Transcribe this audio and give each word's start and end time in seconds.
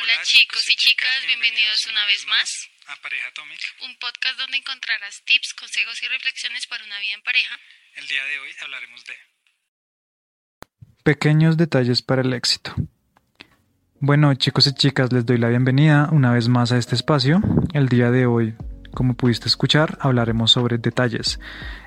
Hola 0.00 0.22
chicos 0.22 0.70
y 0.70 0.76
chicas, 0.76 1.26
bienvenidos 1.26 1.88
una 1.90 2.06
vez 2.06 2.24
más 2.28 2.68
a 2.86 2.94
Pareja 3.02 3.26
Atomic. 3.28 3.58
un 3.84 3.96
podcast 3.98 4.38
donde 4.38 4.56
encontrarás 4.56 5.24
tips, 5.24 5.54
consejos 5.54 6.00
y 6.04 6.06
reflexiones 6.06 6.68
para 6.68 6.84
una 6.84 7.00
vida 7.00 7.14
en 7.14 7.22
pareja. 7.22 7.58
El 7.96 8.06
día 8.06 8.24
de 8.24 8.38
hoy 8.38 8.50
hablaremos 8.60 9.04
de 9.06 9.14
Pequeños 11.02 11.56
detalles 11.56 12.02
para 12.02 12.22
el 12.22 12.32
éxito. 12.32 12.76
Bueno, 13.98 14.32
chicos 14.36 14.68
y 14.68 14.74
chicas, 14.74 15.12
les 15.12 15.26
doy 15.26 15.38
la 15.38 15.48
bienvenida 15.48 16.08
una 16.12 16.32
vez 16.32 16.46
más 16.46 16.70
a 16.70 16.78
este 16.78 16.94
espacio. 16.94 17.40
El 17.74 17.88
día 17.88 18.12
de 18.12 18.26
hoy, 18.26 18.54
como 18.98 19.14
pudiste 19.14 19.46
escuchar, 19.46 19.96
hablaremos 20.00 20.50
sobre 20.50 20.76
detalles. 20.76 21.38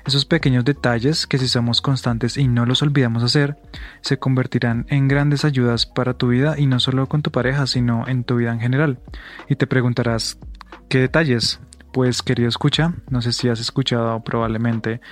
Esos 0.06 0.24
pequeños 0.24 0.64
detalles 0.64 1.26
que 1.26 1.36
si 1.36 1.46
somos 1.46 1.82
constantes 1.82 2.38
y 2.38 2.48
no 2.48 2.64
los 2.64 2.80
olvidamos 2.80 3.22
hacer, 3.22 3.58
se 4.00 4.18
convertirán 4.18 4.86
en 4.88 5.08
grandes 5.08 5.44
ayudas 5.44 5.84
para 5.84 6.14
tu 6.14 6.28
vida 6.28 6.58
y 6.58 6.66
no 6.66 6.80
solo 6.80 7.10
con 7.10 7.20
tu 7.20 7.30
pareja, 7.30 7.66
sino 7.66 8.08
en 8.08 8.24
tu 8.24 8.36
vida 8.36 8.50
en 8.50 8.60
general. 8.60 8.98
Y 9.46 9.56
te 9.56 9.66
preguntarás, 9.66 10.38
¿qué 10.88 11.00
detalles? 11.00 11.60
Pues 11.92 12.22
querido 12.22 12.48
escucha, 12.48 12.94
no 13.10 13.20
sé 13.20 13.32
si 13.32 13.50
has 13.50 13.60
escuchado 13.60 14.24
probablemente 14.24 15.02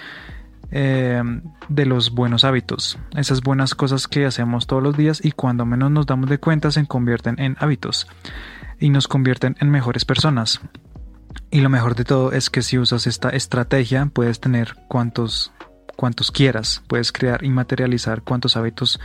eh, 0.71 1.23
de 1.69 1.85
los 1.85 2.13
buenos 2.13 2.45
hábitos, 2.45 2.99
esas 3.15 3.43
buenas 3.43 3.75
cosas 3.75 4.09
que 4.09 4.25
hacemos 4.25 4.67
todos 4.67 4.83
los 4.83 4.97
días 4.97 5.23
y 5.23 5.33
cuando 5.33 5.67
menos 5.67 5.91
nos 5.91 6.07
damos 6.07 6.31
de 6.31 6.39
cuenta 6.39 6.71
se 6.71 6.87
convierten 6.87 7.39
en 7.39 7.57
hábitos 7.59 8.07
y 8.79 8.89
nos 8.89 9.07
convierten 9.07 9.55
en 9.61 9.71
mejores 9.71 10.07
personas. 10.07 10.63
Y 11.51 11.61
lo 11.61 11.69
mejor 11.69 11.95
de 11.95 12.05
todo 12.05 12.33
es 12.33 12.51
que 12.51 12.63
si 12.63 12.79
usas 12.79 13.07
esta 13.07 13.31
estrategia 13.31 14.07
puedes 14.13 14.41
tener 14.41 14.75
cuantos 14.89 15.53
cuantos 16.01 16.31
quieras, 16.31 16.83
puedes 16.87 17.13
crear 17.13 17.45
y 17.45 17.51
materializar 17.51 18.23
cuantos 18.23 18.57
hábitos 18.57 18.99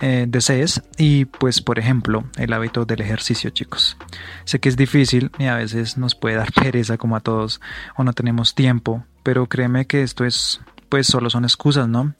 eh, 0.00 0.24
desees 0.26 0.82
y 0.96 1.26
pues 1.26 1.60
por 1.60 1.78
ejemplo 1.78 2.24
el 2.38 2.54
hábito 2.54 2.86
del 2.86 3.02
ejercicio 3.02 3.50
chicos. 3.50 3.98
Sé 4.44 4.58
que 4.58 4.70
es 4.70 4.76
difícil 4.78 5.30
y 5.38 5.44
a 5.44 5.56
veces 5.56 5.98
nos 5.98 6.14
puede 6.14 6.36
dar 6.36 6.50
pereza 6.54 6.96
como 6.96 7.14
a 7.14 7.20
todos 7.20 7.60
o 7.94 8.04
no 8.04 8.14
tenemos 8.14 8.54
tiempo, 8.54 9.04
pero 9.22 9.48
créeme 9.48 9.86
que 9.86 10.02
esto 10.02 10.24
es 10.24 10.62
pues 10.88 11.06
solo 11.06 11.28
son 11.28 11.44
excusas, 11.44 11.88
¿no? 11.88 12.14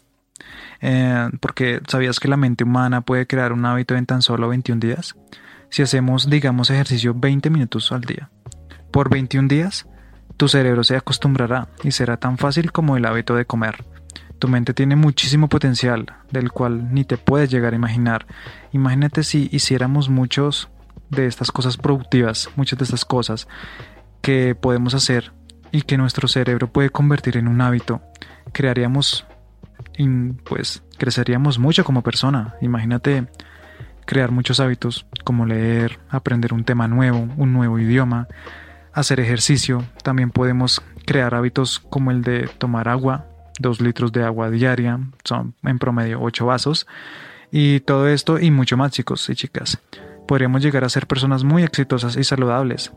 Eh, 0.83 1.31
porque 1.41 1.81
¿sabías 1.89 2.21
que 2.21 2.29
la 2.29 2.37
mente 2.37 2.65
humana 2.65 3.01
puede 3.01 3.27
crear 3.27 3.55
un 3.55 3.65
hábito 3.65 3.97
en 3.97 4.05
tan 4.05 4.21
solo 4.21 4.49
21 4.49 4.81
días? 4.81 5.17
Si 5.71 5.81
hacemos, 5.81 6.29
digamos, 6.29 6.69
ejercicio 6.69 7.15
20 7.15 7.49
minutos 7.49 7.91
al 7.91 8.03
día. 8.03 8.29
Por 8.91 9.11
21 9.11 9.49
días, 9.49 9.87
tu 10.37 10.49
cerebro 10.49 10.85
se 10.85 10.97
acostumbrará 10.97 11.69
y 11.83 11.93
será 11.93 12.17
tan 12.17 12.39
fácil 12.39 12.73
como 12.73 12.97
el 12.97 13.07
hábito 13.07 13.35
de 13.35 13.45
comer. 13.45 13.85
Tu 14.39 14.49
mente 14.49 14.73
tiene 14.73 14.97
muchísimo 14.97 15.49
potencial, 15.49 16.07
del 16.31 16.51
cual 16.51 16.93
ni 16.95 17.05
te 17.05 17.19
puedes 17.19 17.51
llegar 17.51 17.73
a 17.73 17.77
imaginar. 17.77 18.27
Imagínate 18.73 19.23
si 19.23 19.49
hiciéramos 19.53 20.09
muchos 20.09 20.71
de 21.11 21.27
estas 21.27 21.53
cosas 21.53 21.77
productivas, 21.77 22.49
muchas 22.57 22.79
de 22.79 22.85
estas 22.85 23.05
cosas 23.05 23.49
que 24.23 24.55
podemos 24.55 24.95
hacer 24.95 25.33
y 25.73 25.83
que 25.83 25.99
nuestro 25.99 26.27
cerebro 26.27 26.73
puede 26.73 26.91
convertir 26.91 27.37
en 27.37 27.49
un 27.49 27.61
hábito 27.61 28.01
crearíamos, 28.53 29.27
pues 30.45 30.83
creceríamos 30.99 31.59
mucho 31.59 31.85
como 31.85 32.03
persona. 32.03 32.55
Imagínate 32.61 33.27
crear 34.07 34.31
muchos 34.31 34.61
hábitos 34.61 35.07
como 35.25 35.47
leer, 35.47 35.99
aprender 36.09 36.53
un 36.53 36.65
tema 36.65 36.89
nuevo, 36.89 37.29
un 37.37 37.53
nuevo 37.53 37.79
idioma, 37.79 38.29
hacer 38.93 39.21
ejercicio. 39.21 39.85
También 40.03 40.31
podemos 40.31 40.83
crear 41.07 41.35
hábitos 41.35 41.79
como 41.79 42.11
el 42.11 42.23
de 42.23 42.49
tomar 42.59 42.89
agua, 42.89 43.27
dos 43.59 43.81
litros 43.81 44.13
de 44.13 44.25
agua 44.25 44.51
diaria, 44.51 44.99
son 45.25 45.55
en 45.63 45.79
promedio 45.79 46.21
ocho 46.21 46.47
vasos. 46.47 46.87
Y 47.51 47.81
todo 47.81 48.09
esto 48.09 48.39
y 48.39 48.51
mucho 48.51 48.77
más 48.77 48.93
chicos 48.93 49.29
y 49.29 49.35
chicas. 49.35 49.79
Podríamos 50.27 50.63
llegar 50.63 50.85
a 50.85 50.89
ser 50.89 51.07
personas 51.07 51.43
muy 51.43 51.65
exitosas 51.65 52.17
y 52.17 52.25
saludables. 52.25 52.93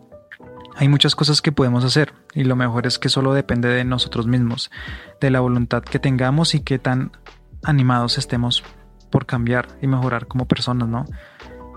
Hay 0.76 0.88
muchas 0.88 1.16
cosas 1.16 1.42
que 1.42 1.52
podemos 1.52 1.84
hacer 1.84 2.14
y 2.34 2.44
lo 2.44 2.56
mejor 2.56 2.88
es 2.88 2.98
que 2.98 3.10
solo 3.10 3.34
depende 3.34 3.70
de 3.70 3.84
nosotros 3.84 4.28
mismos, 4.28 4.72
de 5.22 5.30
la 5.30 5.40
voluntad 5.40 5.84
que 5.84 6.00
tengamos 6.00 6.56
y 6.56 6.62
qué 6.62 6.80
tan 6.80 7.12
animados 7.64 8.18
estemos 8.18 8.64
por 9.12 9.26
cambiar 9.26 9.68
y 9.82 9.88
mejorar 9.88 10.28
como 10.28 10.48
personas, 10.48 10.90
¿no? 10.90 11.06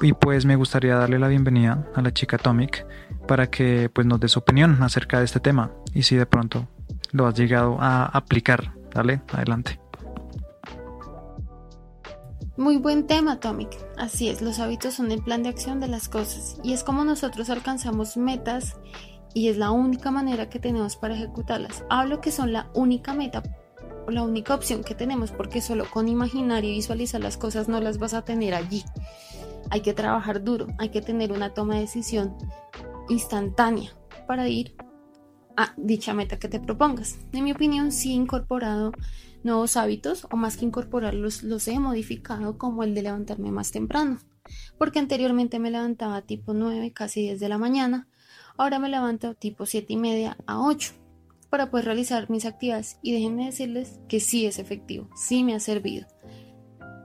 Y 0.00 0.12
pues 0.12 0.44
me 0.44 0.56
gustaría 0.56 0.96
darle 0.96 1.18
la 1.18 1.28
bienvenida 1.28 1.86
a 1.94 2.02
la 2.02 2.12
chica 2.12 2.36
Atomic 2.36 2.86
para 3.26 3.50
que 3.50 3.88
pues 3.88 4.06
nos 4.06 4.20
dé 4.20 4.28
su 4.28 4.38
opinión 4.38 4.82
acerca 4.82 5.18
de 5.18 5.24
este 5.24 5.40
tema 5.40 5.72
y 5.94 6.02
si 6.02 6.16
de 6.16 6.26
pronto 6.26 6.68
lo 7.12 7.26
has 7.26 7.34
llegado 7.34 7.78
a 7.80 8.04
aplicar. 8.04 8.74
Dale, 8.92 9.22
adelante. 9.32 9.80
Muy 12.58 12.76
buen 12.76 13.06
tema, 13.06 13.32
Atomic. 13.32 13.70
Así 13.98 14.28
es, 14.28 14.40
los 14.40 14.58
hábitos 14.58 14.94
son 14.94 15.12
el 15.12 15.22
plan 15.22 15.42
de 15.42 15.50
acción 15.50 15.80
de 15.80 15.88
las 15.88 16.08
cosas 16.08 16.58
y 16.62 16.72
es 16.72 16.84
como 16.84 17.04
nosotros 17.04 17.50
alcanzamos 17.50 18.16
metas 18.16 18.76
y 19.34 19.48
es 19.48 19.56
la 19.56 19.70
única 19.70 20.10
manera 20.10 20.48
que 20.48 20.58
tenemos 20.58 20.96
para 20.96 21.14
ejecutarlas. 21.14 21.84
Hablo 21.90 22.20
que 22.20 22.32
son 22.32 22.52
la 22.52 22.68
única 22.74 23.12
meta 23.14 23.42
la 24.12 24.22
única 24.22 24.54
opción 24.54 24.84
que 24.84 24.94
tenemos 24.94 25.32
porque 25.32 25.60
solo 25.60 25.88
con 25.90 26.08
imaginar 26.08 26.64
y 26.64 26.72
visualizar 26.72 27.20
las 27.20 27.36
cosas 27.36 27.68
no 27.68 27.80
las 27.80 27.98
vas 27.98 28.14
a 28.14 28.22
tener 28.22 28.54
allí. 28.54 28.84
Hay 29.70 29.80
que 29.80 29.94
trabajar 29.94 30.42
duro, 30.42 30.66
hay 30.78 30.90
que 30.90 31.02
tener 31.02 31.32
una 31.32 31.54
toma 31.54 31.74
de 31.74 31.80
decisión 31.82 32.36
instantánea 33.08 33.90
para 34.26 34.48
ir 34.48 34.76
a 35.56 35.72
dicha 35.76 36.14
meta 36.14 36.38
que 36.38 36.48
te 36.48 36.60
propongas. 36.60 37.18
En 37.32 37.44
mi 37.44 37.52
opinión, 37.52 37.92
sí 37.92 38.10
he 38.12 38.14
incorporado 38.14 38.92
nuevos 39.42 39.76
hábitos 39.76 40.26
o 40.30 40.36
más 40.36 40.56
que 40.56 40.66
incorporarlos, 40.66 41.42
los 41.42 41.66
he 41.68 41.78
modificado 41.78 42.58
como 42.58 42.82
el 42.82 42.94
de 42.94 43.02
levantarme 43.02 43.50
más 43.50 43.70
temprano. 43.70 44.18
Porque 44.78 44.98
anteriormente 44.98 45.58
me 45.58 45.70
levantaba 45.70 46.22
tipo 46.22 46.52
9, 46.54 46.92
casi 46.92 47.22
10 47.22 47.40
de 47.40 47.48
la 47.48 47.58
mañana. 47.58 48.08
Ahora 48.56 48.78
me 48.78 48.88
levanto 48.88 49.34
tipo 49.34 49.66
7 49.66 49.92
y 49.92 49.96
media 49.96 50.36
a 50.46 50.60
8 50.60 50.92
para 51.50 51.70
poder 51.70 51.86
realizar 51.86 52.28
mis 52.30 52.44
actividades 52.44 52.98
y 53.02 53.12
déjenme 53.12 53.46
decirles 53.46 54.00
que 54.08 54.20
sí 54.20 54.46
es 54.46 54.58
efectivo, 54.58 55.08
sí 55.14 55.44
me 55.44 55.54
ha 55.54 55.60
servido. 55.60 56.06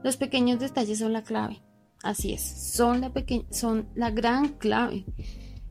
Los 0.02 0.16
pequeños 0.16 0.58
detalles 0.58 0.98
son 0.98 1.12
la 1.12 1.22
clave. 1.22 1.62
Así 2.02 2.32
es, 2.32 2.42
son 2.42 3.00
la, 3.00 3.12
son 3.50 3.88
la 3.94 4.10
gran 4.10 4.48
clave. 4.48 5.04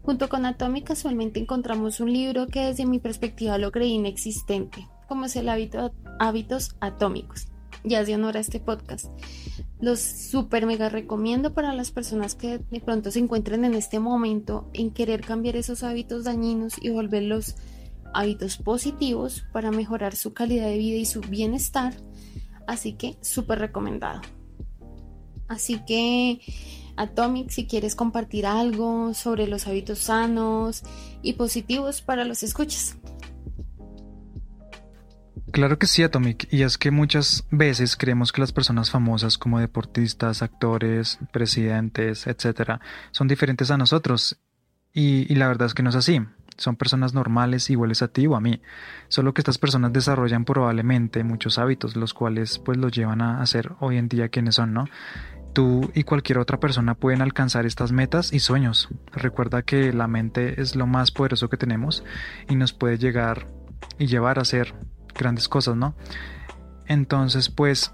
Junto 0.02 0.30
con 0.30 0.46
Atomic 0.46 0.86
casualmente 0.86 1.40
encontramos 1.40 2.00
un 2.00 2.12
libro 2.12 2.48
que 2.48 2.62
desde 2.62 2.86
mi 2.86 3.00
perspectiva 3.00 3.58
lo 3.58 3.72
creí 3.72 3.92
inexistente, 3.92 4.88
como 5.08 5.26
es 5.26 5.36
el 5.36 5.50
hábito, 5.50 5.94
hábitos 6.20 6.76
atómicos. 6.80 7.48
Ya 7.84 8.04
de 8.04 8.16
honor 8.16 8.38
a 8.38 8.40
este 8.42 8.60
podcast. 8.60 9.08
Los 9.80 10.00
super 10.00 10.68
mega 10.68 10.90
recomiendo 10.90 11.54
para 11.54 11.74
las 11.74 11.92
personas 11.92 12.36
que 12.36 12.60
de 12.60 12.80
pronto 12.80 13.10
se 13.10 13.20
encuentren 13.20 13.66
en 13.66 13.74
este 13.74 14.00
momento 14.00 14.70
en 14.74 14.92
querer 14.92 15.22
cambiar 15.22 15.56
esos 15.56 15.84
hábitos 15.84 16.24
dañinos 16.24 16.76
y 16.80 16.92
volverlos 16.92 17.56
hábitos 18.14 18.58
positivos 18.58 19.44
para 19.52 19.72
mejorar 19.72 20.16
su 20.16 20.34
calidad 20.34 20.68
de 20.68 20.78
vida 20.78 20.98
y 20.98 21.06
su 21.06 21.22
bienestar. 21.22 21.96
Así 22.68 22.94
que 22.94 23.18
súper 23.22 23.60
recomendado. 23.60 24.22
Así 25.52 25.80
que 25.86 26.40
Atomic, 26.96 27.50
si 27.50 27.68
quieres 27.68 27.94
compartir 27.94 28.46
algo 28.46 29.14
sobre 29.14 29.48
los 29.48 29.68
hábitos 29.68 30.00
sanos 30.00 30.84
y 31.22 31.34
positivos 31.34 32.02
para 32.02 32.24
los 32.24 32.42
escuchas. 32.42 32.98
Claro 35.52 35.78
que 35.78 35.88
sí, 35.88 36.04
Atomic, 36.04 36.48
y 36.54 36.62
es 36.62 36.78
que 36.78 36.92
muchas 36.92 37.46
veces 37.52 37.98
creemos 37.98 38.32
que 38.32 38.40
las 38.40 38.54
personas 38.54 38.90
famosas 38.90 39.38
como 39.38 39.60
deportistas, 39.60 40.42
actores, 40.42 41.20
presidentes, 41.34 42.26
etcétera, 42.28 42.80
son 43.12 43.28
diferentes 43.28 43.70
a 43.72 43.78
nosotros, 43.78 44.40
y, 44.94 45.36
la 45.36 45.50
verdad 45.50 45.66
es 45.66 45.74
que 45.74 45.84
no 45.84 45.90
es 45.90 45.96
así. 45.96 46.22
Son 46.58 46.76
personas 46.78 47.14
normales 47.14 47.70
iguales 47.70 48.02
a 48.02 48.10
ti 48.10 48.28
o 48.28 48.36
a 48.36 48.42
mí, 48.42 48.62
solo 49.10 49.34
que 49.34 49.42
estas 49.42 49.58
personas 49.58 49.92
desarrollan 49.92 50.46
probablemente 50.46 51.24
muchos 51.24 51.58
hábitos, 51.58 51.98
los 51.98 52.14
cuales 52.14 52.60
pues 52.60 52.78
los 52.78 52.92
llevan 52.92 53.22
a 53.22 53.46
ser 53.46 53.74
hoy 53.80 53.98
en 53.98 54.08
día 54.08 54.30
quienes 54.30 54.56
son, 54.56 54.74
¿no? 54.74 54.86
Tú 55.54 55.92
y 55.94 56.04
cualquier 56.04 56.40
otra 56.40 56.60
persona 56.60 56.96
pueden 56.96 57.22
alcanzar 57.22 57.66
estas 57.66 57.92
metas 57.92 58.32
y 58.32 58.40
sueños. 58.40 58.90
Recuerda 59.12 59.64
que 59.64 59.92
la 59.92 60.08
mente 60.08 60.62
es 60.62 60.76
lo 60.76 60.88
más 60.88 61.12
poderoso 61.12 61.50
que 61.50 61.58
tenemos 61.58 62.04
y 62.48 62.56
nos 62.56 62.72
puede 62.72 62.98
llegar 62.98 63.48
y 63.98 64.08
llevar 64.08 64.40
a 64.40 64.46
ser 64.46 64.74
grandes 65.14 65.50
cosas, 65.50 65.76
¿no? 65.76 65.96
Entonces, 66.88 67.50
pues, 67.50 67.94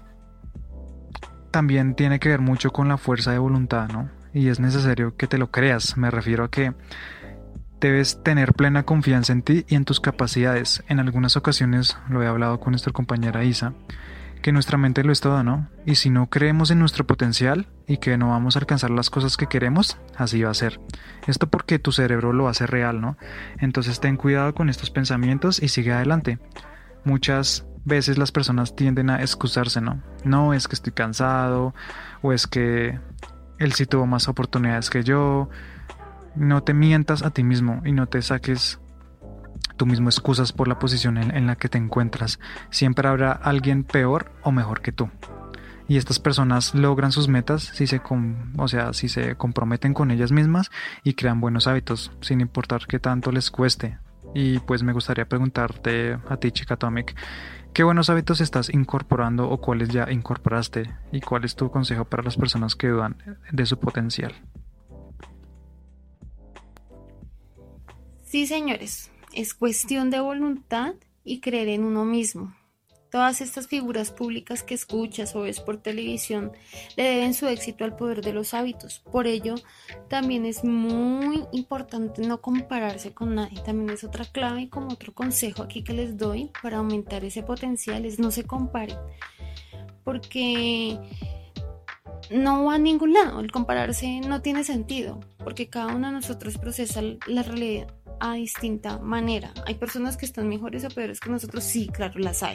también 1.50 1.94
tiene 1.94 2.20
que 2.20 2.28
ver 2.28 2.40
mucho 2.40 2.70
con 2.70 2.88
la 2.88 2.96
fuerza 2.96 3.32
de 3.32 3.38
voluntad, 3.38 3.88
¿no? 3.88 4.10
Y 4.32 4.48
es 4.48 4.60
necesario 4.60 5.16
que 5.16 5.26
te 5.26 5.38
lo 5.38 5.50
creas. 5.50 5.96
Me 5.96 6.10
refiero 6.10 6.44
a 6.44 6.50
que 6.50 6.74
debes 7.80 8.22
tener 8.22 8.54
plena 8.54 8.84
confianza 8.84 9.32
en 9.32 9.42
ti 9.42 9.64
y 9.68 9.74
en 9.74 9.84
tus 9.84 10.00
capacidades. 10.00 10.82
En 10.88 11.00
algunas 11.00 11.36
ocasiones 11.36 11.96
lo 12.08 12.22
he 12.22 12.26
hablado 12.26 12.60
con 12.60 12.72
nuestra 12.72 12.92
compañera 12.92 13.44
Isa, 13.44 13.74
que 14.42 14.52
nuestra 14.52 14.78
mente 14.78 15.04
lo 15.04 15.12
es 15.12 15.20
todo, 15.20 15.42
¿no? 15.42 15.68
Y 15.86 15.96
si 15.96 16.10
no 16.10 16.28
creemos 16.28 16.70
en 16.70 16.78
nuestro 16.78 17.06
potencial 17.06 17.66
y 17.86 17.98
que 17.98 18.16
no 18.16 18.30
vamos 18.30 18.56
a 18.56 18.60
alcanzar 18.60 18.90
las 18.90 19.10
cosas 19.10 19.36
que 19.36 19.46
queremos, 19.46 19.98
así 20.16 20.42
va 20.42 20.50
a 20.50 20.54
ser. 20.54 20.80
Esto 21.26 21.48
porque 21.48 21.78
tu 21.78 21.92
cerebro 21.92 22.32
lo 22.32 22.48
hace 22.48 22.66
real, 22.66 23.00
¿no? 23.00 23.16
Entonces 23.58 24.00
ten 24.00 24.16
cuidado 24.16 24.54
con 24.54 24.68
estos 24.68 24.90
pensamientos 24.90 25.62
y 25.62 25.68
sigue 25.68 25.92
adelante 25.92 26.38
muchas 27.04 27.66
veces 27.84 28.18
las 28.18 28.32
personas 28.32 28.76
tienden 28.76 29.10
a 29.10 29.20
excusarse, 29.20 29.80
¿no? 29.80 30.02
No 30.24 30.52
es 30.52 30.68
que 30.68 30.74
estoy 30.74 30.92
cansado 30.92 31.74
o 32.22 32.32
es 32.32 32.46
que 32.46 32.98
él 33.58 33.72
sí 33.72 33.86
tuvo 33.86 34.06
más 34.06 34.28
oportunidades 34.28 34.90
que 34.90 35.02
yo. 35.02 35.48
No 36.36 36.62
te 36.62 36.74
mientas 36.74 37.22
a 37.22 37.30
ti 37.30 37.42
mismo 37.42 37.82
y 37.84 37.92
no 37.92 38.06
te 38.06 38.22
saques 38.22 38.78
tú 39.78 39.86
mismo 39.86 40.10
excusas 40.10 40.52
por 40.52 40.68
la 40.68 40.78
posición 40.78 41.16
en, 41.16 41.46
la 41.46 41.56
que 41.56 41.70
te 41.70 41.78
encuentras. 41.78 42.38
Siempre 42.68 43.08
habrá 43.08 43.32
alguien 43.32 43.84
peor 43.84 44.32
o 44.42 44.52
mejor 44.52 44.82
que 44.82 44.92
tú. 44.92 45.08
Y 45.86 45.96
estas 45.96 46.18
personas 46.18 46.74
logran 46.74 47.12
sus 47.12 47.28
metas 47.28 47.62
si 47.62 47.86
se, 47.86 48.02
o 48.58 48.68
sea, 48.68 48.92
si 48.92 49.08
se 49.08 49.36
comprometen 49.36 49.94
con 49.94 50.10
ellas 50.10 50.32
mismas 50.32 50.70
y 51.02 51.14
crean 51.14 51.40
buenos 51.40 51.66
hábitos, 51.66 52.12
sin 52.20 52.42
importar 52.42 52.86
qué 52.86 52.98
tanto 52.98 53.32
les 53.32 53.50
cueste. 53.50 53.98
Y 54.34 54.58
pues 54.58 54.82
me 54.82 54.92
gustaría 54.92 55.26
preguntarte 55.26 56.18
a 56.28 56.36
ti, 56.36 56.52
chica 56.52 56.74
Atomic, 56.74 57.16
¿qué 57.72 57.84
buenos 57.84 58.10
hábitos 58.10 58.42
estás 58.42 58.68
incorporando 58.68 59.48
o 59.48 59.62
cuáles 59.62 59.88
ya 59.88 60.10
incorporaste? 60.10 60.92
¿Y 61.12 61.22
cuál 61.22 61.46
es 61.46 61.56
tu 61.56 61.70
consejo 61.70 62.04
para 62.04 62.22
las 62.22 62.36
personas 62.36 62.74
que 62.74 62.88
dudan 62.88 63.16
de 63.50 63.64
su 63.64 63.78
potencial? 63.78 64.34
Sí, 68.24 68.46
señores, 68.46 69.10
es 69.38 69.54
cuestión 69.54 70.10
de 70.10 70.18
voluntad 70.18 70.94
y 71.22 71.38
creer 71.38 71.68
en 71.68 71.84
uno 71.84 72.04
mismo. 72.04 72.56
Todas 73.08 73.40
estas 73.40 73.68
figuras 73.68 74.10
públicas 74.10 74.64
que 74.64 74.74
escuchas 74.74 75.36
o 75.36 75.42
ves 75.42 75.60
por 75.60 75.76
televisión 75.76 76.50
le 76.96 77.04
deben 77.04 77.34
su 77.34 77.46
éxito 77.46 77.84
al 77.84 77.94
poder 77.94 78.20
de 78.20 78.32
los 78.32 78.52
hábitos. 78.52 78.98
Por 78.98 79.28
ello, 79.28 79.54
también 80.08 80.44
es 80.44 80.64
muy 80.64 81.44
importante 81.52 82.20
no 82.26 82.40
compararse 82.40 83.12
con 83.14 83.36
nadie. 83.36 83.62
También 83.62 83.90
es 83.90 84.02
otra 84.02 84.24
clave 84.24 84.62
y 84.62 84.68
como 84.68 84.88
otro 84.88 85.14
consejo 85.14 85.62
aquí 85.62 85.84
que 85.84 85.92
les 85.92 86.18
doy 86.18 86.50
para 86.60 86.78
aumentar 86.78 87.24
ese 87.24 87.44
potencial 87.44 88.04
es 88.06 88.18
no 88.18 88.32
se 88.32 88.42
comparen. 88.42 88.98
Porque 90.02 90.98
no 92.30 92.64
va 92.64 92.74
a 92.74 92.78
ningún 92.78 93.12
lado. 93.12 93.38
El 93.38 93.52
compararse 93.52 94.20
no 94.20 94.42
tiene 94.42 94.64
sentido. 94.64 95.20
Porque 95.44 95.68
cada 95.68 95.94
uno 95.94 96.08
de 96.08 96.14
nosotros 96.14 96.58
procesa 96.58 97.02
la 97.28 97.44
realidad 97.44 97.94
a 98.20 98.34
distinta 98.34 98.98
manera. 98.98 99.52
Hay 99.66 99.74
personas 99.74 100.16
que 100.16 100.26
están 100.26 100.48
mejores 100.48 100.84
o 100.84 100.88
peores 100.88 101.20
que 101.20 101.30
nosotros, 101.30 101.64
sí, 101.64 101.88
claro, 101.88 102.18
las 102.18 102.42
hay. 102.42 102.54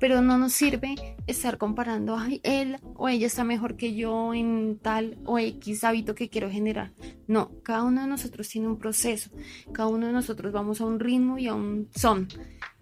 Pero 0.00 0.22
no 0.22 0.38
nos 0.38 0.52
sirve 0.52 0.94
estar 1.26 1.58
comparando, 1.58 2.16
ay, 2.16 2.40
él 2.44 2.78
o 2.94 3.08
ella 3.08 3.26
está 3.26 3.44
mejor 3.44 3.76
que 3.76 3.94
yo 3.94 4.34
en 4.34 4.78
tal 4.80 5.18
o 5.24 5.38
X 5.38 5.84
hábito 5.84 6.14
que 6.14 6.28
quiero 6.28 6.50
generar. 6.50 6.92
No, 7.26 7.50
cada 7.62 7.84
uno 7.84 8.02
de 8.02 8.08
nosotros 8.08 8.48
tiene 8.48 8.68
un 8.68 8.78
proceso. 8.78 9.30
Cada 9.72 9.88
uno 9.88 10.06
de 10.06 10.12
nosotros 10.12 10.52
vamos 10.52 10.80
a 10.80 10.86
un 10.86 11.00
ritmo 11.00 11.38
y 11.38 11.48
a 11.48 11.54
un 11.54 11.88
son. 11.94 12.28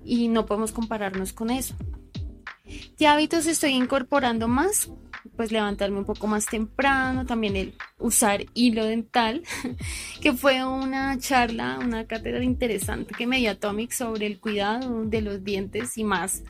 Y 0.04 0.28
no 0.28 0.46
podemos 0.46 0.72
compararnos 0.72 1.32
con 1.32 1.50
eso. 1.50 1.74
¿Qué 2.96 3.06
hábitos 3.06 3.46
estoy 3.46 3.72
incorporando 3.72 4.48
más? 4.48 4.90
Pues 5.40 5.52
levantarme 5.52 5.96
un 5.96 6.04
poco 6.04 6.26
más 6.26 6.44
temprano, 6.44 7.24
también 7.24 7.56
el 7.56 7.72
usar 7.98 8.44
hilo 8.52 8.84
dental, 8.84 9.42
que 10.20 10.34
fue 10.34 10.62
una 10.66 11.18
charla, 11.18 11.78
una 11.82 12.06
cátedra 12.06 12.44
interesante 12.44 13.14
que 13.16 13.26
me 13.26 13.38
dio 13.38 13.50
Atomic 13.50 13.90
sobre 13.90 14.26
el 14.26 14.38
cuidado 14.38 15.06
de 15.06 15.22
los 15.22 15.42
dientes 15.42 15.96
y 15.96 16.04
más 16.04 16.42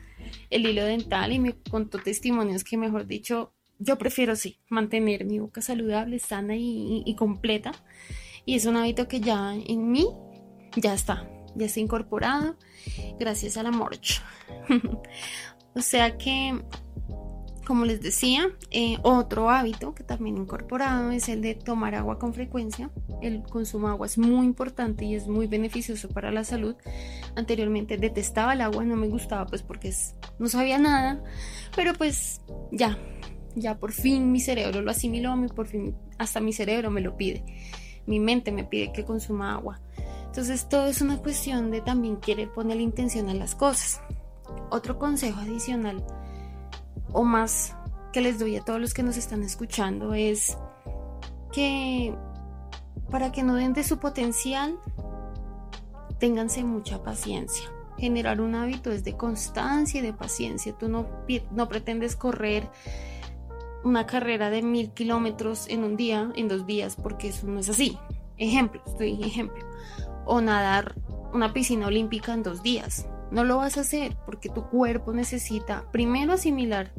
el 0.49 0.65
hilo 0.65 0.83
dental 0.83 1.31
y 1.31 1.39
me 1.39 1.53
contó 1.69 1.99
testimonios 1.99 2.65
que 2.65 2.75
mejor 2.75 3.07
dicho, 3.07 3.53
yo 3.79 3.97
prefiero 3.97 4.35
sí, 4.35 4.59
mantener 4.67 5.23
mi 5.23 5.39
boca 5.39 5.61
saludable, 5.61 6.19
sana 6.19 6.57
y, 6.57 7.15
completa. 7.17 7.71
Y 8.45 8.55
es 8.55 8.65
un 8.65 8.75
hábito 8.75 9.07
que 9.07 9.21
ya 9.21 9.55
en 9.55 9.89
mí 9.89 10.05
ya 10.75 10.93
está, 10.93 11.29
ya 11.55 11.67
está 11.67 11.79
incorporado 11.79 12.57
gracias 13.17 13.55
a 13.55 13.63
la 13.63 13.71
Morch. 13.71 14.21
o 15.75 15.81
sea 15.81 16.17
que 16.17 16.59
como 17.65 17.85
les 17.85 18.01
decía, 18.01 18.49
eh, 18.71 18.97
otro 19.03 19.49
hábito 19.49 19.93
que 19.93 20.03
también 20.03 20.37
he 20.37 20.39
incorporado 20.39 21.11
es 21.11 21.29
el 21.29 21.41
de 21.41 21.55
tomar 21.55 21.95
agua 21.95 22.17
con 22.17 22.33
frecuencia. 22.33 22.89
El 23.21 23.43
consumo 23.43 23.87
de 23.87 23.93
agua 23.93 24.07
es 24.07 24.17
muy 24.17 24.45
importante 24.45 25.05
y 25.05 25.15
es 25.15 25.27
muy 25.27 25.47
beneficioso 25.47 26.09
para 26.09 26.31
la 26.31 26.43
salud. 26.43 26.75
Anteriormente 27.35 27.97
detestaba 27.97 28.53
el 28.53 28.61
agua, 28.61 28.83
no 28.83 28.95
me 28.95 29.07
gustaba 29.07 29.45
pues 29.45 29.61
porque 29.61 29.93
no 30.39 30.47
sabía 30.47 30.79
nada, 30.79 31.23
pero 31.75 31.93
pues 31.93 32.41
ya, 32.71 32.97
ya 33.55 33.77
por 33.77 33.91
fin 33.91 34.31
mi 34.31 34.39
cerebro 34.39 34.81
lo 34.81 34.91
asimiló, 34.91 35.35
por 35.55 35.67
fin 35.67 35.95
hasta 36.17 36.39
mi 36.39 36.53
cerebro 36.53 36.89
me 36.89 37.01
lo 37.01 37.15
pide. 37.15 37.43
Mi 38.07 38.19
mente 38.19 38.51
me 38.51 38.63
pide 38.63 38.91
que 38.91 39.05
consuma 39.05 39.53
agua. 39.53 39.79
Entonces 40.25 40.67
todo 40.67 40.87
es 40.87 41.01
una 41.01 41.17
cuestión 41.17 41.71
de 41.71 41.81
también 41.81 42.17
querer 42.17 42.49
poner 42.49 42.81
intención 42.81 43.29
a 43.29 43.33
las 43.33 43.53
cosas. 43.53 44.01
Otro 44.69 44.97
consejo 44.97 45.39
adicional 45.39 46.03
o 47.13 47.23
más 47.23 47.75
que 48.13 48.21
les 48.21 48.39
doy 48.39 48.57
a 48.57 48.63
todos 48.63 48.79
los 48.79 48.93
que 48.93 49.03
nos 49.03 49.17
están 49.17 49.43
escuchando 49.43 50.13
es 50.13 50.57
que 51.51 52.15
para 53.09 53.31
que 53.31 53.43
no 53.43 53.55
den 53.55 53.73
de 53.73 53.83
su 53.83 53.99
potencial, 53.99 54.79
ténganse 56.19 56.63
mucha 56.63 57.03
paciencia. 57.03 57.69
Generar 57.97 58.41
un 58.41 58.55
hábito 58.55 58.91
es 58.91 59.03
de 59.03 59.17
constancia 59.17 59.99
y 59.99 60.03
de 60.03 60.13
paciencia. 60.13 60.73
Tú 60.77 60.87
no, 60.87 61.07
no 61.51 61.67
pretendes 61.67 62.15
correr 62.15 62.69
una 63.83 64.05
carrera 64.05 64.49
de 64.49 64.61
mil 64.61 64.91
kilómetros 64.91 65.67
en 65.67 65.83
un 65.83 65.97
día, 65.97 66.31
en 66.35 66.47
dos 66.47 66.65
días, 66.65 66.95
porque 66.95 67.29
eso 67.29 67.47
no 67.47 67.59
es 67.59 67.69
así. 67.69 67.97
Ejemplo, 68.37 68.81
estoy 68.85 69.21
ejemplo. 69.23 69.63
O 70.25 70.41
nadar 70.41 70.95
una 71.33 71.53
piscina 71.53 71.87
olímpica 71.87 72.33
en 72.33 72.43
dos 72.43 72.63
días. 72.63 73.05
No 73.31 73.43
lo 73.43 73.57
vas 73.57 73.77
a 73.77 73.81
hacer 73.81 74.17
porque 74.25 74.49
tu 74.49 74.67
cuerpo 74.67 75.13
necesita 75.13 75.89
primero 75.91 76.33
asimilar 76.33 76.91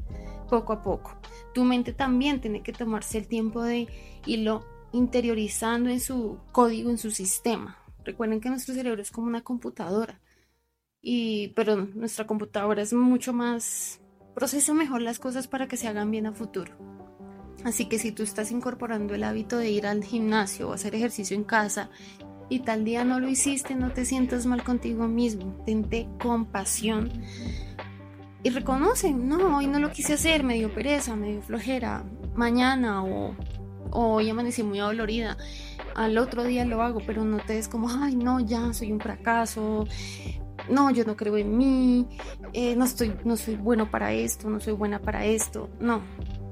poco 0.48 0.72
a 0.72 0.82
poco. 0.82 1.16
Tu 1.54 1.64
mente 1.64 1.92
también 1.92 2.40
tiene 2.40 2.62
que 2.62 2.72
tomarse 2.72 3.18
el 3.18 3.26
tiempo 3.26 3.62
de 3.62 3.88
irlo 4.26 4.64
interiorizando 4.92 5.90
en 5.90 6.00
su 6.00 6.38
código, 6.52 6.90
en 6.90 6.98
su 6.98 7.10
sistema. 7.10 7.78
Recuerden 8.04 8.40
que 8.40 8.50
nuestro 8.50 8.74
cerebro 8.74 9.00
es 9.00 9.10
como 9.10 9.26
una 9.26 9.42
computadora. 9.42 10.20
Y, 11.00 11.48
pero 11.48 11.76
nuestra 11.76 12.26
computadora 12.26 12.82
es 12.82 12.92
mucho 12.92 13.32
más, 13.32 14.00
procesa 14.34 14.72
mejor 14.72 15.02
las 15.02 15.18
cosas 15.18 15.48
para 15.48 15.66
que 15.66 15.76
se 15.76 15.88
hagan 15.88 16.10
bien 16.10 16.26
a 16.26 16.32
futuro. 16.32 16.72
Así 17.64 17.86
que 17.88 17.98
si 17.98 18.12
tú 18.12 18.22
estás 18.22 18.50
incorporando 18.50 19.14
el 19.14 19.24
hábito 19.24 19.56
de 19.56 19.70
ir 19.70 19.86
al 19.86 20.02
gimnasio 20.02 20.68
o 20.68 20.72
hacer 20.72 20.94
ejercicio 20.94 21.36
en 21.36 21.44
casa 21.44 21.90
y 22.52 22.58
tal 22.58 22.84
día 22.84 23.02
no 23.02 23.18
lo 23.18 23.30
hiciste, 23.30 23.74
no 23.74 23.92
te 23.92 24.04
sientas 24.04 24.44
mal 24.44 24.62
contigo 24.62 25.08
mismo, 25.08 25.56
tente 25.64 26.06
compasión. 26.22 27.10
Y 28.42 28.50
reconoce, 28.50 29.14
no, 29.14 29.56
hoy 29.56 29.66
no 29.68 29.78
lo 29.78 29.90
quise 29.90 30.14
hacer, 30.14 30.44
me 30.44 30.54
dio 30.54 30.70
pereza, 30.74 31.16
me 31.16 31.30
dio 31.30 31.40
flojera, 31.40 32.04
mañana 32.34 33.02
o, 33.04 33.34
hoy 33.90 34.28
amanecí 34.28 34.62
muy 34.62 34.80
dolorida, 34.80 35.38
al 35.94 36.18
otro 36.18 36.44
día 36.44 36.66
lo 36.66 36.82
hago, 36.82 37.00
pero 37.06 37.24
no 37.24 37.38
te 37.38 37.54
des 37.54 37.68
como, 37.68 37.88
ay, 37.88 38.16
no, 38.16 38.38
ya 38.38 38.74
soy 38.74 38.92
un 38.92 39.00
fracaso, 39.00 39.86
no, 40.68 40.90
yo 40.90 41.04
no 41.06 41.16
creo 41.16 41.38
en 41.38 41.56
mí, 41.56 42.06
eh, 42.52 42.76
no, 42.76 42.84
estoy, 42.84 43.14
no 43.24 43.38
soy 43.38 43.56
bueno 43.56 43.90
para 43.90 44.12
esto, 44.12 44.50
no 44.50 44.60
soy 44.60 44.74
buena 44.74 44.98
para 44.98 45.24
esto, 45.24 45.70
no, 45.80 46.02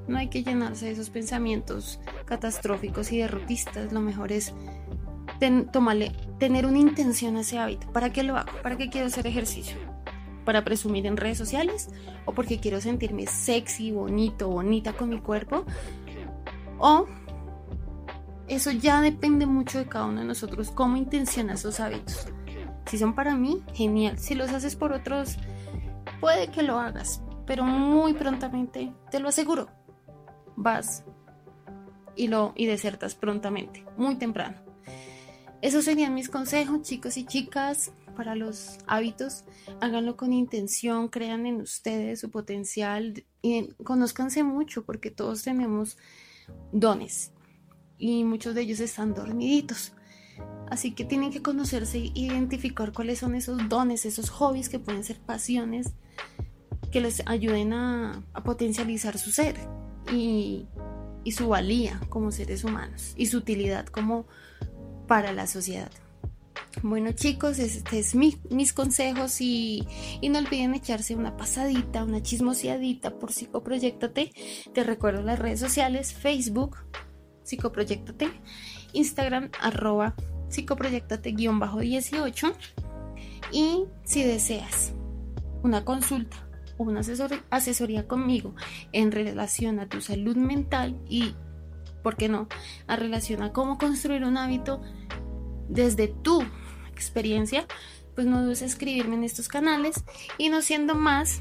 no 0.09 0.17
hay 0.17 0.29
que 0.29 0.43
llenarse 0.43 0.87
de 0.87 0.93
esos 0.93 1.11
pensamientos 1.11 2.01
catastróficos 2.25 3.13
y 3.13 3.19
derrotistas, 3.19 3.93
lo 3.93 4.01
mejor 4.01 4.33
es 4.33 4.55
tomarle, 5.73 6.13
tener 6.39 6.67
una 6.67 6.79
intención 6.79 7.37
a 7.37 7.41
ese 7.41 7.59
hábito. 7.59 7.91
¿Para 7.93 8.13
qué 8.13 8.23
lo 8.23 8.37
hago? 8.37 8.51
¿Para 8.63 8.77
qué 8.77 8.91
quiero 8.91 9.07
hacer 9.07 9.27
ejercicio? 9.27 9.77
¿Para 10.45 10.65
presumir 10.65 11.07
en 11.07 11.17
redes 11.17 11.39
sociales? 11.39 11.89
¿O 12.25 12.33
porque 12.33 12.61
quiero 12.61 12.81
sentirme 12.81 13.27
sexy, 13.27 13.93
bonito, 13.93 14.49
bonita 14.49 14.93
con 14.93 15.09
mi 15.09 15.21
cuerpo? 15.21 15.65
¿O 16.79 17.07
eso 18.51 18.73
ya 18.73 19.01
depende 19.01 19.47
mucho 19.47 19.79
de 19.79 19.87
cada 19.87 20.07
uno 20.07 20.21
de 20.21 20.27
nosotros, 20.27 20.73
cómo 20.73 20.97
intenciona 20.97 21.55
esos 21.55 21.79
hábitos. 21.79 22.27
Si 22.87 22.99
son 22.99 23.15
para 23.15 23.37
mí, 23.37 23.63
genial. 23.75 24.19
Si 24.19 24.35
los 24.35 24.51
haces 24.51 24.75
por 24.75 24.93
otros, 24.93 25.37
puede 26.21 26.49
que 26.49 26.65
lo 26.65 26.81
hagas, 26.81 27.23
pero 27.47 27.63
muy 27.63 28.13
prontamente, 28.13 28.93
te 29.09 29.21
lo 29.21 29.29
aseguro, 29.29 29.69
vas 30.57 31.05
y 32.17 32.27
lo 32.27 32.53
y 32.57 32.67
desertas 32.67 33.15
prontamente, 33.15 33.87
muy 33.97 34.17
temprano. 34.17 34.70
Esos 35.63 35.85
serían 35.85 36.15
mis 36.15 36.29
consejos, 36.31 36.83
chicos 36.83 37.17
y 37.17 37.27
chicas, 37.27 37.93
para 38.17 38.35
los 38.35 38.79
hábitos. 38.87 39.45
Háganlo 39.81 40.17
con 40.17 40.33
intención, 40.33 41.09
crean 41.09 41.47
en 41.47 41.61
ustedes 41.61 42.21
su 42.21 42.31
potencial 42.31 43.25
y 43.43 43.69
conózcanse 43.85 44.43
mucho 44.43 44.85
porque 44.85 45.11
todos 45.11 45.43
tenemos 45.43 45.99
dones 46.73 47.33
y 47.99 48.25
muchos 48.25 48.55
de 48.55 48.63
ellos 48.63 48.81
están 48.81 49.15
dormiditos. 49.15 49.93
Así 50.71 50.93
que 50.93 51.05
tienen 51.05 51.31
que 51.31 51.43
conocerse 51.43 51.99
e 51.99 52.13
identificar 52.15 52.93
cuáles 52.93 53.19
son 53.19 53.35
esos 53.35 53.69
dones, 53.69 54.07
esos 54.07 54.31
hobbies 54.31 54.69
que 54.69 54.79
pueden 54.79 55.05
ser 55.05 55.19
pasiones 55.19 55.93
que 56.91 57.01
les 57.01 57.23
ayuden 57.27 57.73
a, 57.73 58.25
potencializar 58.45 59.19
su 59.19 59.31
ser 59.31 59.57
y, 60.13 60.67
y 61.25 61.33
su 61.33 61.49
valía 61.49 62.01
como 62.09 62.33
seres 62.33 62.65
humanos 62.65 63.15
y 63.17 63.27
su 63.27 63.39
utilidad 63.39 63.87
como 63.87 64.27
para 65.11 65.33
la 65.33 65.49
sociedad. 65.49 65.91
Bueno 66.85 67.11
chicos, 67.11 67.59
este 67.59 67.99
es 67.99 68.15
mis 68.15 68.73
consejos 68.73 69.41
y, 69.41 69.85
no 70.23 70.39
olviden 70.39 70.73
echarse 70.73 71.17
una 71.17 71.37
pasadita, 71.37 72.05
una 72.05 72.23
chismoseadita 72.23 73.19
por 73.19 73.33
Psicoproyectate. 73.33 74.31
Te 74.73 74.85
recuerdo 74.85 75.23
las 75.23 75.41
redes 75.41 75.59
sociales, 75.59 76.15
Facebook, 76.15 76.77
psicoproyectate, 77.43 78.31
Instagram 78.93 79.51
arroba 79.61 80.15
psicoproyectate-18 80.49 82.55
y 83.51 83.87
si 84.05 84.23
deseas 84.23 84.93
una 85.65 85.85
consulta 85.85 86.37
o 86.79 86.85
una 86.85 87.01
asesoría 87.51 88.07
conmigo 88.07 88.55
en 88.93 89.11
relación 89.11 89.81
a 89.81 89.89
tu 89.89 90.01
salud 90.01 90.37
mental 90.37 91.01
y, 91.09 91.35
¿por 92.05 92.17
qué 92.17 92.29
no?, 92.29 92.47
a 92.87 92.95
relación 92.95 93.43
a 93.43 93.53
cómo 93.53 93.77
construir 93.77 94.23
un 94.23 94.37
hábito 94.37 94.81
desde 95.71 96.09
tu 96.09 96.43
experiencia, 96.93 97.67
pues 98.15 98.27
no 98.27 98.43
dudes 98.43 98.61
en 98.61 98.69
escribirme 98.69 99.15
en 99.17 99.25
estos 99.25 99.49
canales 99.49 100.05
y 100.37 100.51
no 100.51 100.61
siendo 100.61 100.95
más, 100.95 101.41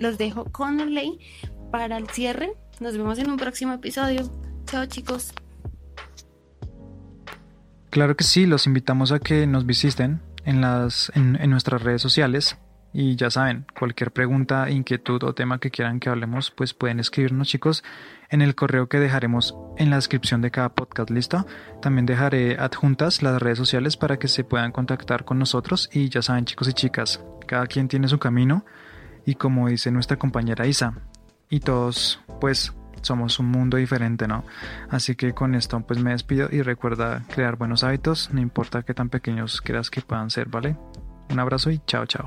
los 0.00 0.18
dejo 0.18 0.46
con 0.46 0.94
ley 0.94 1.20
para 1.70 1.96
el 1.98 2.08
cierre. 2.08 2.52
Nos 2.80 2.96
vemos 2.96 3.18
en 3.18 3.30
un 3.30 3.36
próximo 3.36 3.74
episodio. 3.74 4.28
Chao 4.64 4.86
chicos. 4.86 5.32
Claro 7.90 8.16
que 8.16 8.24
sí, 8.24 8.46
los 8.46 8.66
invitamos 8.66 9.12
a 9.12 9.18
que 9.18 9.46
nos 9.46 9.66
visiten 9.66 10.22
en, 10.44 10.60
las, 10.60 11.10
en, 11.14 11.50
nuestras 11.50 11.82
redes 11.82 12.00
sociales. 12.00 12.56
Y 12.92 13.14
ya 13.14 13.30
saben, 13.30 13.66
cualquier 13.78 14.10
pregunta, 14.10 14.68
inquietud 14.68 15.22
o 15.22 15.32
tema 15.32 15.60
que 15.60 15.70
quieran 15.70 16.00
que 16.00 16.08
hablemos, 16.08 16.50
pues 16.50 16.74
pueden 16.74 16.98
escribirnos 16.98 17.48
chicos 17.48 17.84
en 18.30 18.42
el 18.42 18.54
correo 18.54 18.88
que 18.88 18.98
dejaremos 18.98 19.54
en 19.76 19.90
la 19.90 19.96
descripción 19.96 20.40
de 20.40 20.50
cada 20.50 20.70
podcast, 20.70 21.10
¿listo? 21.10 21.46
También 21.80 22.06
dejaré 22.06 22.58
adjuntas 22.58 23.22
las 23.22 23.40
redes 23.40 23.58
sociales 23.58 23.96
para 23.96 24.18
que 24.18 24.28
se 24.28 24.42
puedan 24.42 24.72
contactar 24.72 25.24
con 25.24 25.38
nosotros 25.38 25.88
y 25.92 26.08
ya 26.08 26.22
saben 26.22 26.46
chicos 26.46 26.68
y 26.68 26.72
chicas, 26.72 27.20
cada 27.46 27.66
quien 27.66 27.86
tiene 27.86 28.08
su 28.08 28.18
camino 28.18 28.64
y 29.24 29.36
como 29.36 29.68
dice 29.68 29.90
nuestra 29.90 30.16
compañera 30.16 30.66
Isa, 30.66 30.94
y 31.48 31.60
todos 31.60 32.20
pues 32.40 32.72
somos 33.02 33.38
un 33.38 33.46
mundo 33.46 33.76
diferente, 33.76 34.26
¿no? 34.26 34.44
Así 34.88 35.14
que 35.14 35.32
con 35.32 35.54
esto 35.54 35.80
pues 35.80 36.02
me 36.02 36.10
despido 36.10 36.48
y 36.50 36.62
recuerda 36.62 37.24
crear 37.32 37.56
buenos 37.56 37.84
hábitos, 37.84 38.30
no 38.32 38.40
importa 38.40 38.82
qué 38.82 38.94
tan 38.94 39.10
pequeños 39.10 39.60
creas 39.60 39.90
que 39.90 40.00
puedan 40.00 40.30
ser, 40.30 40.48
¿vale? 40.48 40.76
Un 41.30 41.38
abrazo 41.38 41.70
y 41.70 41.80
chao 41.86 42.06
chao. 42.06 42.26